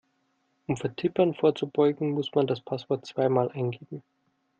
Um 0.65 0.77
Vertippern 0.77 1.35
vorzubeugen, 1.35 2.09
muss 2.09 2.31
man 2.33 2.47
das 2.47 2.59
Passwort 2.59 3.05
zweimal 3.05 3.51
eingeben. 3.51 4.01